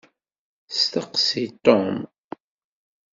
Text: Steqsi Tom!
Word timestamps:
Steqsi 0.77 1.43
Tom! 1.63 1.93